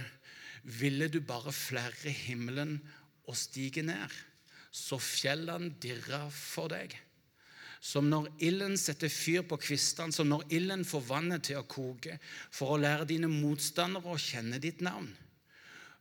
[0.66, 2.80] Ville du bare flere himmelen
[3.26, 4.10] og stige ned,
[4.74, 6.94] så fjellene dirra for deg.
[7.80, 12.16] Som når ilden setter fyr på kvistene, som når ilden får vannet til å koke,
[12.50, 15.12] for å lære dine motstandere å kjenne ditt navn.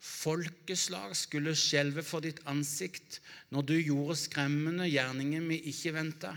[0.05, 3.19] Folkeslag skulle skjelve for ditt ansikt
[3.53, 6.33] når du gjorde skremmende gjerninger vi ikke venta,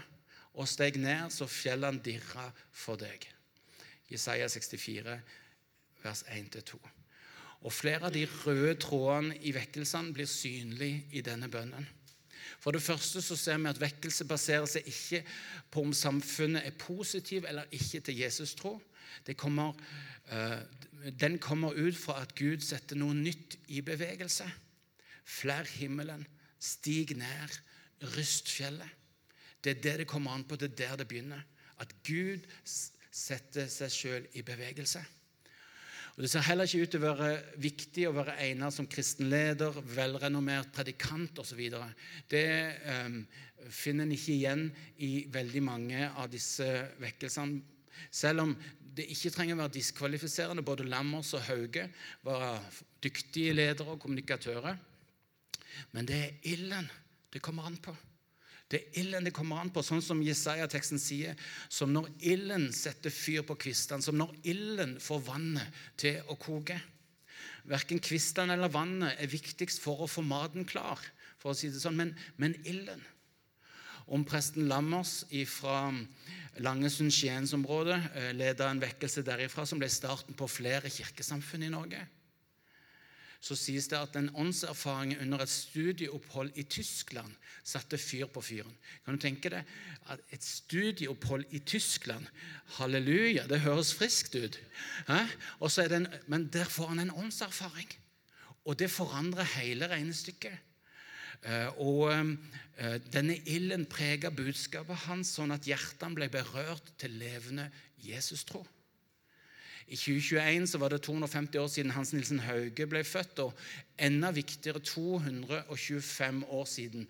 [0.59, 3.25] og steg ned så fjellene dirra for deg.
[4.09, 5.19] Jesaja 64,
[6.05, 6.98] vers 1-2.
[7.67, 11.87] Og Flere av de røde trådene i vekkelsene blir synlige i denne bønnen.
[12.59, 15.23] For det første så ser vi at vekkelse baserer seg ikke
[15.71, 18.75] på om samfunnet er positiv eller ikke til Jesus-tro.
[19.37, 19.75] Kommer,
[20.33, 20.61] uh,
[21.21, 24.47] den kommer ut fra at Gud setter noe nytt i bevegelse.
[25.29, 26.27] Flær himmelen,
[26.59, 27.59] stig ned,
[28.17, 28.95] ryst fjellet.
[29.63, 31.43] Det er det det kommer an på, det er der det begynner.
[31.79, 35.03] At Gud setter seg sjøl i bevegelse.
[36.19, 39.29] Og Det ser heller ikke ut til å være viktig å være egnet som kristen
[39.31, 41.61] leder, velrenommert predikant osv.
[42.27, 42.49] Det
[43.07, 43.21] um,
[43.71, 44.65] finner en ikke igjen
[45.07, 46.67] i veldig mange av disse
[46.99, 47.63] vekkelsene.
[48.11, 48.57] Selv om
[48.99, 50.67] det ikke trenger å være diskvalifiserende.
[50.67, 51.87] Både Lammers og Hauge
[52.27, 52.67] var
[52.99, 54.75] dyktige ledere og kommunikatører.
[55.95, 56.91] Men det er ilden
[57.31, 57.95] det kommer an på.
[58.69, 61.39] Det er ilden det kommer an på, sånn som Jesaja-teksten sier.
[61.73, 66.77] Som når ilden setter fyr på kvistene, som når ilden får vannet til å koke.
[67.69, 71.01] Verken kvistene eller vannet er viktigst for å få maten klar,
[71.41, 73.01] for å si det sånn, men, men ilden.
[74.09, 75.89] Om presten Lammers fra
[76.65, 82.07] Langesund-Skiensområdet eh, leda en vekkelse derifra som ble starten på flere kirkesamfunn i Norge
[83.41, 87.31] så sies det at en åndserfaring under et studieopphold i Tyskland
[87.63, 88.75] satte fyr på fyren.
[89.05, 89.69] Kan du tenke deg
[90.11, 92.27] at et studieopphold i Tyskland
[92.79, 94.59] Halleluja, det høres friskt ut.
[95.09, 97.91] En, men der får han en åndserfaring.
[98.67, 100.59] Og det forandrer hele regnestykket.
[101.47, 107.69] Eh, og eh, denne ilden preget budskapet hans sånn at hjertene ble berørt til levende
[108.03, 108.65] Jesus-tro.
[109.89, 113.55] I 2021 så var det 250 år siden Hans Nilsen Hauge ble født, og
[113.99, 117.07] enda viktigere 225 år siden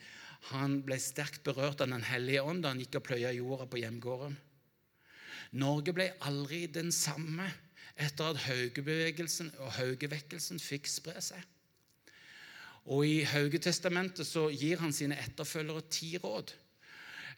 [0.52, 3.80] han ble sterkt berørt av Den hellige ånd da han gikk og pløya jorda på
[3.82, 4.36] hjemgården.
[5.58, 7.48] Norge ble aldri den samme
[7.98, 11.42] etter at Haugebevegelsen og Haugevekkelsen fikk spre seg.
[12.88, 16.54] Og I Haugetestamentet så gir han sine etterfølgere ti råd.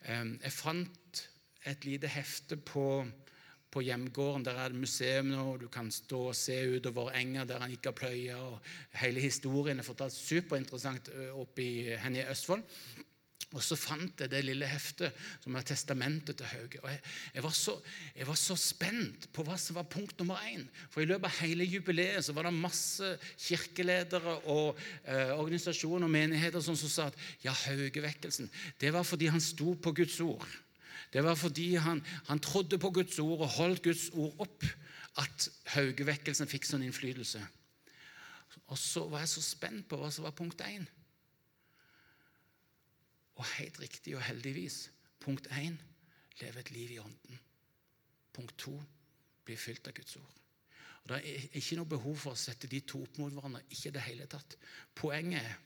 [0.05, 1.25] Jeg fant
[1.67, 2.85] et lite hefte på
[3.71, 4.47] på hjemgården.
[4.47, 7.71] Der er det museum nå, og du kan stå og se utover enga der han
[7.75, 8.41] gikk av pløya.
[8.41, 12.67] og Hele historien er fortalt superinteressant oppe i, henne i Østfold.
[13.51, 16.79] Og så fant jeg det lille heftet som er testamentet til Hauge.
[16.85, 17.01] Og jeg,
[17.35, 17.75] jeg, var så,
[18.15, 20.63] jeg, var så, spent på hva som var punkt nummer én.
[20.93, 23.11] For i løpet av hele jubileet så var det masse
[23.43, 29.43] kirkeledere og eh, organisasjoner og menigheter som sa at ja, Haugevekkelsen det var fordi han
[29.43, 30.47] sto på Guds ord.
[31.13, 34.67] Det var fordi han, han trodde på Guds ord og holdt Guds ord opp,
[35.19, 37.43] at Haugevekkelsen fikk sånn innflytelse.
[38.71, 40.87] Og så var jeg så spent på hva som var punkt én.
[43.41, 44.85] Og helt riktig og heldigvis
[45.23, 45.79] punkt én
[46.41, 47.41] leve et liv i Ånden.
[48.33, 48.77] Punkt to
[49.45, 50.37] bli fylt av Guds ord.
[51.03, 53.63] Og Det er ikke noe behov for å sette de to opp mot hverandre.
[53.71, 54.57] ikke det hele tatt.
[54.95, 55.59] Poenget er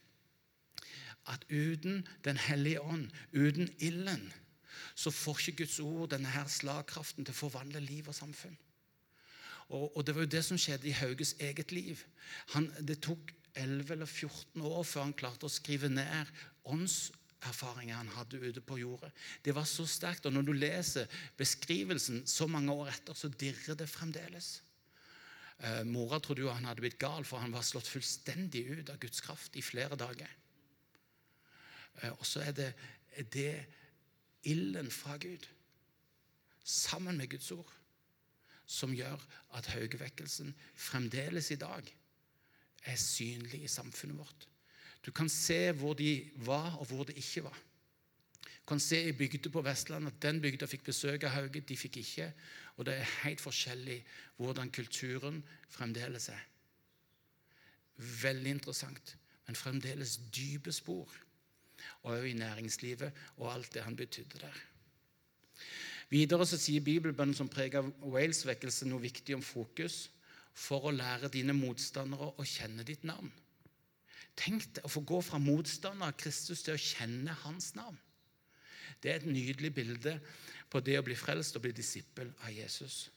[1.27, 4.33] at uten Den hellige ånd, uten ilden,
[4.95, 8.57] så får ikke Guds ord denne her slagkraften til å forvandle liv og samfunn.
[9.69, 12.05] Og, og Det var jo det som skjedde i Hauges eget liv.
[12.55, 16.31] Han, det tok 11 eller 14 år før han klarte å skrive ned
[16.69, 19.11] åndserfaringer han hadde ute på jordet.
[19.45, 20.27] Det var så sterkt.
[20.27, 24.57] Og når du leser beskrivelsen så mange år etter, så dirrer det fremdeles.
[25.63, 28.99] Eh, mora trodde jo han hadde blitt gal, for han var slått fullstendig ut av
[29.03, 30.31] Guds kraft i flere dager.
[32.03, 32.71] Eh, og så er det,
[33.33, 33.53] det
[34.45, 35.47] ilden fra Gud,
[36.65, 37.73] sammen med Guds ord,
[38.67, 39.21] som gjør
[39.59, 41.91] at Haugevekkelsen fremdeles i dag
[42.85, 44.49] er synlig i samfunnet vårt.
[45.05, 47.59] Du kan se hvor de var, og hvor det ikke var.
[48.45, 51.77] Du kan se i bygder på Vestlandet at den bygda fikk besøk av Hauge, de
[51.77, 52.31] fikk ikke.
[52.77, 53.99] Og det er helt forskjellig
[54.41, 56.41] hvordan kulturen fremdeles er.
[58.23, 61.13] Veldig interessant, men fremdeles dype spor.
[62.05, 64.63] Og i næringslivet og alt det han betydde der.
[66.11, 70.09] Videre så sier Bibelbønnen som preger Wales-vekkelse noe viktig om fokus
[70.55, 73.33] for å lære dine motstandere å kjenne ditt navn.
[74.39, 77.99] Tenk deg å få gå fra motstander av Kristus til å kjenne hans navn.
[79.03, 80.19] Det er et nydelig bilde
[80.71, 83.09] på det å bli frelst og bli disippel av Jesus.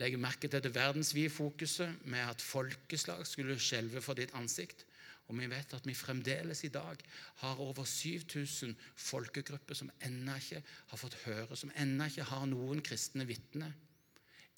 [0.00, 4.82] Legg merke til det verdensvide fokuset med at folkeslag skulle skjelve for ditt ansikt.
[5.28, 7.00] Og vi vet at vi fremdeles i dag
[7.40, 10.60] har over 7000 folkegrupper som ennå ikke
[10.90, 13.72] har fått høre, som ennå ikke har noen kristne vitner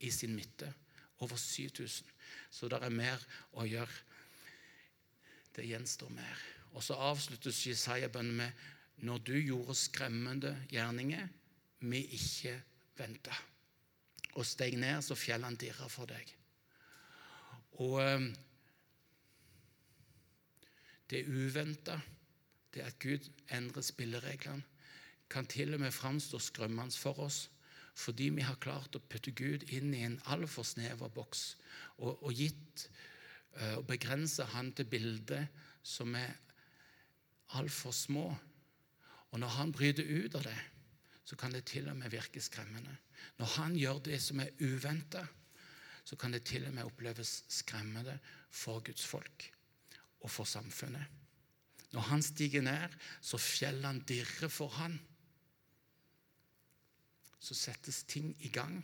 [0.02, 0.72] i sin midte.
[1.22, 2.10] Over 7000.
[2.50, 3.22] Så det er mer
[3.56, 4.02] å gjøre.
[5.56, 6.42] Det gjenstår mer.
[6.76, 11.28] Og så avsluttes Jesaja-bønnen med når du gjorde skremmende gjerninger
[11.88, 12.56] vi ikke
[12.98, 13.32] venta.
[14.36, 16.32] Og steg ned, så fjellene dirra for deg.
[17.84, 18.26] Og eh,
[21.10, 22.00] det uventa,
[22.74, 24.64] det at Gud endrer spillereglene,
[25.30, 27.48] kan til og med framstå skrømmende for oss
[27.96, 31.56] fordi vi har klart å putte Gud inn i en altfor snever boks
[31.96, 32.84] og, og gitt
[33.56, 35.46] eh, og begrense Han til bilder
[35.80, 36.34] som er
[37.56, 38.26] altfor små.
[39.32, 40.58] Og når han bryter ut av det,
[41.24, 42.92] så kan det til og med virke skremmende.
[43.40, 45.24] Når han gjør det som er uventa,
[46.04, 48.18] så kan det til og med oppleves skremmende
[48.52, 49.50] for Guds folk
[50.26, 51.06] og for samfunnet.
[51.94, 54.98] Når han stiger ned, så fjellene dirrer for han.
[57.38, 58.80] Så settes ting i gang,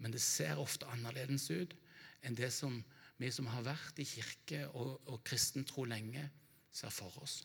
[0.00, 1.76] men det ser ofte annerledes ut
[2.24, 2.80] enn det som
[3.20, 6.24] vi som har vært i kirke og, og kristen tro lenge,
[6.72, 7.42] ser for oss.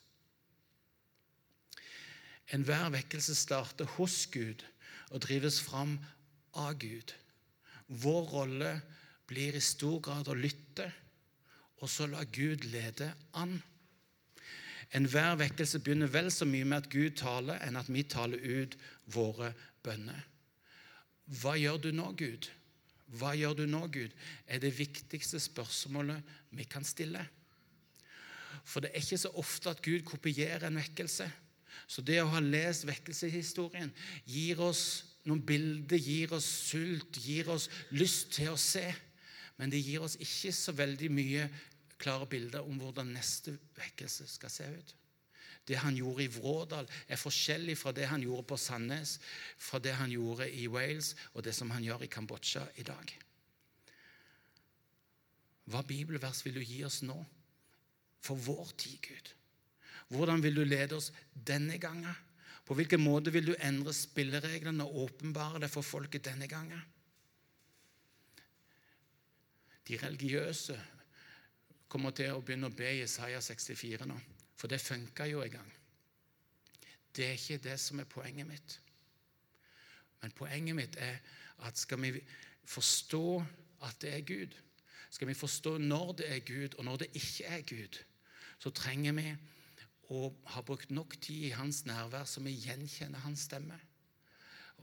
[2.55, 4.63] Enhver vekkelse starter hos Gud
[5.11, 5.97] og drives fram
[6.55, 7.11] av Gud.
[7.87, 8.71] Vår rolle
[9.27, 10.87] blir i stor grad å lytte,
[11.83, 13.57] og så la Gud lede an.
[14.95, 18.77] Enhver vekkelse begynner vel så mye med at Gud taler, enn at vi taler ut
[19.11, 19.51] våre
[19.83, 20.21] bønner.
[21.41, 22.49] Hva gjør du nå, Gud?
[23.17, 24.13] Hva gjør du nå, Gud?
[24.47, 26.21] er det viktigste spørsmålet
[26.55, 27.21] vi kan stille.
[28.65, 31.27] For det er ikke så ofte at Gud kopierer en vekkelse.
[31.87, 33.91] Så det å ha lest vekkelseshistorien
[34.25, 34.85] gir oss
[35.25, 38.85] noen bilder, gir oss sult, gir oss lyst til å se.
[39.57, 41.47] Men det gir oss ikke så veldig mye
[42.01, 44.95] klare bilder om hvordan neste vekkelse skal se ut.
[45.65, 49.17] Det han gjorde i Vrådal, er forskjellig fra det han gjorde på Sandnes,
[49.57, 53.15] fra det han gjorde i Wales, og det som han gjør i Kambodsja i dag.
[55.65, 57.17] Hva bibelvers vil du gi oss nå?
[58.21, 59.31] For vår tid, Gud.
[60.13, 62.13] Hvordan vil du lede oss denne gangen?
[62.65, 66.81] På hvilken måte vil du endre spillereglene og åpenbare det for folket denne gangen?
[69.87, 70.77] De religiøse
[71.87, 74.17] kommer til å begynne å be Isaiah 64 nå,
[74.57, 75.71] for det funka jo en gang.
[77.15, 78.79] Det er ikke det som er poenget mitt.
[80.21, 81.21] Men poenget mitt er
[81.67, 82.17] at skal vi
[82.65, 83.27] forstå
[83.85, 84.55] at det er Gud,
[85.09, 87.99] skal vi forstå når det er Gud, og når det ikke er Gud,
[88.59, 89.29] så trenger vi
[90.13, 93.77] å ha brukt nok tid i hans nærvær så vi gjenkjenner hans stemme.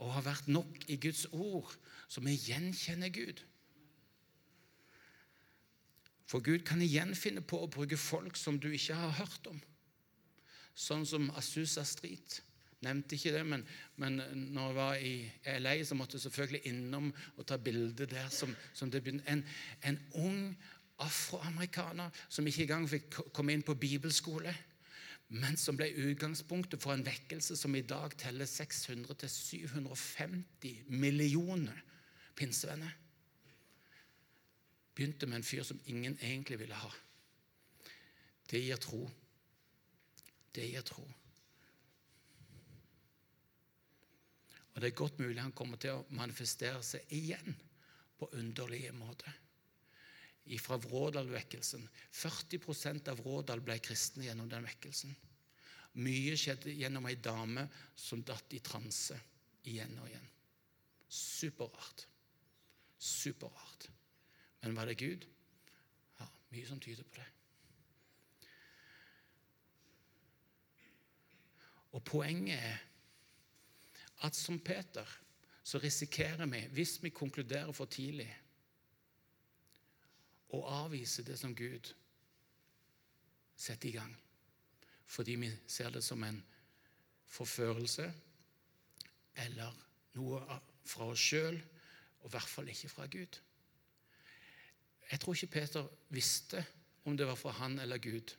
[0.00, 1.74] Og har vært nok i Guds ord
[2.08, 3.42] så vi gjenkjenner Gud.
[6.30, 9.60] For Gud kan igjen finne på å bruke folk som du ikke har hørt om.
[10.74, 12.42] Sånn som Asusa Street.
[12.82, 13.66] nevnte ikke det, men,
[13.96, 14.22] men
[14.54, 18.28] når jeg var i LA, så måtte jeg selvfølgelig innom og ta bilde der.
[18.28, 19.30] som, som det begynte.
[19.30, 19.44] En,
[19.86, 20.56] en ung
[20.98, 24.54] afroamerikaner som ikke engang fikk komme inn på bibelskole,
[25.32, 31.82] men som ble utgangspunktet for en vekkelse som i dag teller 600-750 millioner
[32.36, 32.92] pinsevenner.
[34.94, 36.90] Begynte med en fyr som ingen egentlig ville ha.
[38.50, 39.06] Det gir tro.
[40.52, 41.04] Det gir tro.
[44.72, 47.56] Og det er godt mulig han kommer til å manifestere seg igjen
[48.18, 49.32] på underlige måter.
[50.60, 51.84] Fra Vrådal-vekkelsen.
[52.12, 55.12] 40% av Vrådal ble kristne gjennom den vekkelsen.
[56.02, 59.18] Mye skjedde gjennom ei dame som datt i transe
[59.68, 60.28] igjen og igjen.
[61.12, 62.06] Superrart.
[62.98, 63.90] Superrart.
[64.62, 65.26] Men var det Gud?
[66.20, 67.28] Ja, mye som tyder på det.
[71.92, 72.78] Og poenget er
[74.22, 75.18] at som Peter
[75.62, 78.30] så risikerer vi, hvis vi konkluderer for tidlig,
[80.52, 81.92] å avvise det som Gud
[83.56, 84.12] setter i gang.
[85.06, 86.42] Fordi vi ser det som en
[87.32, 88.08] forførelse
[89.44, 89.78] eller
[90.18, 90.42] noe
[90.84, 91.56] fra oss sjøl,
[92.20, 93.38] og i hvert fall ikke fra Gud.
[95.12, 96.64] Jeg tror ikke Peter visste
[97.04, 98.32] om det var fra han eller Gud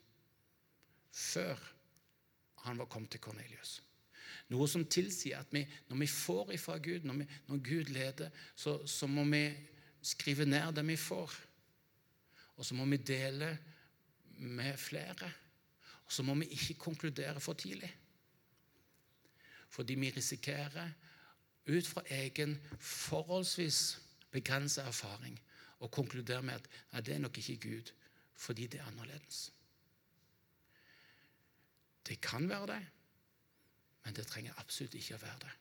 [1.14, 1.60] før
[2.64, 3.78] han var kommet til Kornelius.
[4.50, 8.30] Noe som tilsier at vi, når vi får ifra Gud, når, vi, når Gud leder,
[8.56, 9.44] så, så, må vi
[10.02, 11.36] skrive ned det vi får.
[12.58, 13.58] Og så må vi dele
[14.38, 15.32] med flere.
[16.06, 17.92] Og så må vi ikke konkludere for tidlig.
[19.70, 20.90] Fordi vi risikerer,
[21.68, 24.00] ut fra egen forholdsvis
[24.32, 25.40] begrenset erfaring,
[25.84, 27.92] å konkludere med at nei, det er nok ikke Gud,
[28.40, 29.46] fordi det er annerledes.
[32.04, 32.82] Det kan være det,
[34.04, 35.54] men det trenger absolutt ikke å være det.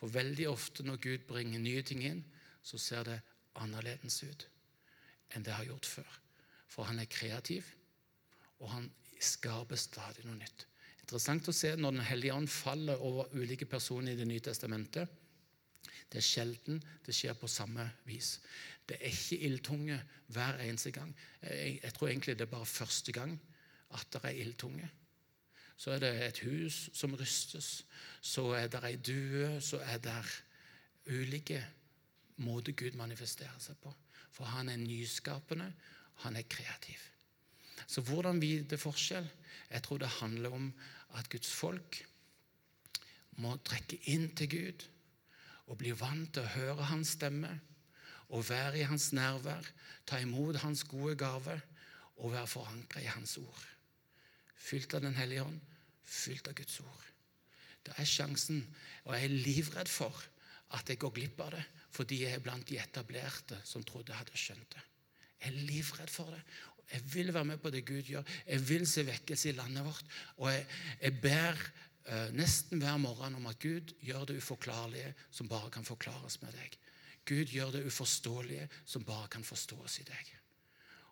[0.00, 2.22] For veldig ofte når Gud bringer nye ting inn,
[2.64, 3.20] så ser det
[3.60, 4.48] annerledes ut
[5.34, 6.20] enn det har gjort før.
[6.70, 7.66] For han er kreativ,
[8.62, 8.86] og han
[9.22, 10.66] skaper stadig noe nytt.
[11.04, 15.08] Interessant å se når Den hellige ånd faller over ulike personer i Det nye testamentet.
[16.10, 18.38] Det er sjelden det skjer på samme vis.
[18.88, 20.00] Det er ikke ildtunge
[20.34, 21.14] hver eneste gang.
[21.42, 23.38] Jeg, jeg tror egentlig det er bare første gang
[23.94, 24.90] at det er ildtunge
[25.76, 27.84] så er det et hus som rystes,
[28.20, 30.20] så er det ei due, så er det
[31.10, 31.60] ulike
[32.46, 33.92] måter Gud manifesterer seg på.
[34.34, 35.68] For han er nyskapende,
[36.24, 36.98] han er kreativ.
[37.86, 39.26] Så hvordan vite forskjell?
[39.70, 40.72] Jeg tror det handler om
[41.18, 42.00] at Guds folk
[43.42, 44.84] må trekke inn til Gud
[45.66, 47.52] og bli vant til å høre hans stemme
[48.34, 49.64] og være i hans nærvær,
[50.06, 51.60] ta imot hans gode gave
[52.16, 53.64] og være forankra i hans ord
[54.64, 55.60] fylt av Den hellige ånd,
[56.04, 57.08] fylt av Guds ord.
[57.84, 58.62] Det er sjansen,
[59.04, 60.22] og jeg er livredd for
[60.74, 64.18] at jeg går glipp av det fordi jeg er blant de etablerte som trodde jeg
[64.18, 64.80] hadde skjønt det.
[65.44, 66.40] Jeg er livredd for det.
[66.90, 68.24] Jeg vil være med på det Gud gjør.
[68.48, 70.16] Jeg vil se vekkelse i landet vårt.
[70.42, 70.64] Og jeg,
[71.04, 71.62] jeg ber
[72.36, 76.76] nesten hver morgen om at Gud gjør det uforklarlige som bare kan forklares med deg.
[77.24, 80.34] Gud gjør det uforståelige som bare kan forstås i deg.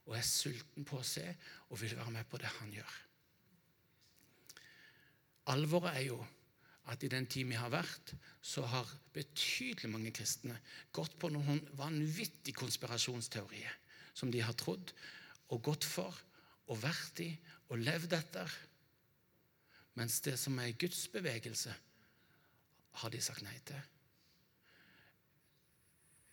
[0.05, 1.25] Og er sulten på å se
[1.71, 2.99] og vil være med på det han gjør.
[5.55, 6.21] Alvoret er jo
[6.91, 8.13] at i den tid vi har vært,
[8.43, 10.59] så har betydelig mange kristne
[10.95, 13.79] gått på noen vanvittige konspirasjonsteorier
[14.19, 14.93] som de har trodd
[15.55, 16.17] og gått for
[16.69, 17.31] og vært i
[17.71, 18.51] og levd etter.
[19.99, 21.75] Mens det som er Guds bevegelse,
[22.93, 23.81] har de sagt nei til.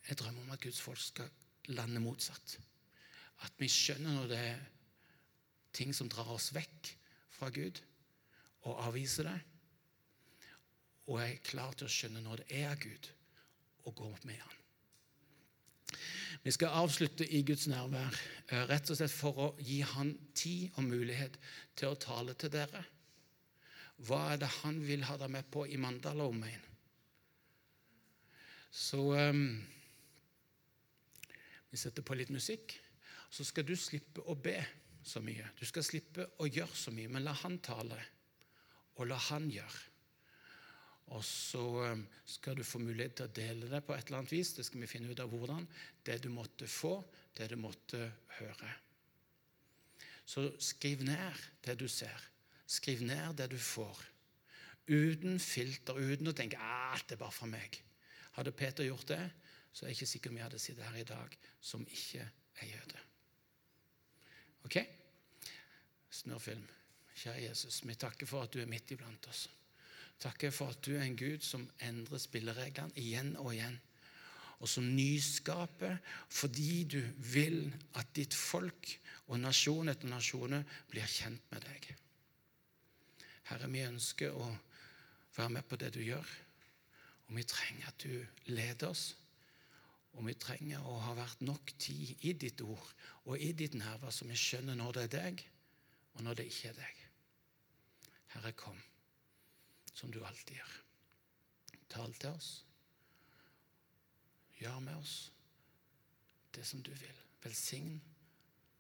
[0.10, 1.30] Jeg drømmer om at Guds folk skal
[1.76, 2.58] lande motsatt.
[3.46, 4.64] At vi skjønner når det er
[5.76, 6.92] ting som drar oss vekk
[7.36, 7.80] fra Gud
[8.68, 9.38] og avviser det.
[11.10, 13.12] Og er klar til å skjønne når det er Gud,
[13.88, 14.58] og gå med Han.
[16.44, 20.76] Vi skal avslutte i Guds nærvær eh, rett og slett for å gi Han tid
[20.76, 21.40] og mulighet
[21.80, 22.84] til å tale til dere.
[24.08, 26.68] Hva er det Han vil ha deg med på i Mandal omegn?
[28.72, 29.60] Så um,
[31.70, 32.78] Vi setter på litt musikk.
[33.30, 34.58] Så skal du slippe å be
[35.06, 35.52] så mye.
[35.58, 38.00] Du skal slippe å gjøre så mye, men la Han tale
[39.00, 39.86] og la han gjøre.
[41.16, 41.62] Og så
[41.94, 44.52] um, skal du få mulighet til å dele det på et eller annet vis.
[44.54, 45.64] Det skal vi finne ut av hvordan.
[46.06, 47.00] Det du måtte få,
[47.38, 48.04] det du måtte
[48.38, 48.74] høre.
[50.30, 52.28] Så skriv ned det du ser.
[52.70, 54.00] Skriv ned det du får.
[54.90, 57.78] Uten filter, uten å tenke at det er bare for meg.
[58.38, 59.22] Hadde Peter gjort det,
[59.74, 62.26] så er jeg ikke sikker om jeg hadde sittet her i dag som ikke
[62.62, 63.06] er jøde.
[64.66, 64.78] Ok?
[66.20, 66.66] Snørrfilm.
[67.20, 69.48] Kjære Jesus, vi takker for at du er midt iblant oss.
[70.20, 73.78] Takker for at du er en Gud som endrer spillereglene igjen og igjen.
[74.60, 75.98] Og som nyskaper
[76.28, 77.00] fordi du
[77.32, 78.94] vil at ditt folk
[79.28, 81.92] og nasjon etter nasjoner blir kjent med deg.
[83.50, 84.48] Herre, vi ønsker å
[85.36, 86.36] være med på det du gjør.
[87.30, 89.14] Og vi trenger at du leder oss.
[90.18, 92.86] Og vi trenger å ha vært nok tid i ditt ord
[93.30, 95.44] og i ditt nærvær, så vi skjønner når det er deg,
[96.18, 97.04] og når det ikke er deg.
[98.34, 98.80] Herre, kom
[99.94, 100.76] som du alltid gjør.
[101.90, 102.50] Tal til oss.
[104.60, 105.16] Gjør med oss
[106.56, 107.26] det som du vil.
[107.44, 108.00] Velsign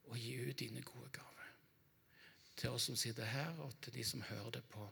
[0.09, 1.38] og gi ut dine gode gaver.
[2.59, 4.87] Til oss som sitter her, og til de som hører det på,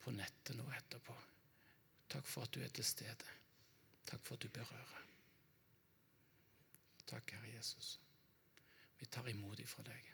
[0.00, 1.16] på nettet nå etterpå.
[2.10, 3.36] Takk for at du er til stede.
[4.08, 5.02] Takk for at du berører.
[7.10, 7.98] Takk, Herre Jesus.
[8.98, 10.08] Vi tar imot ifra deg.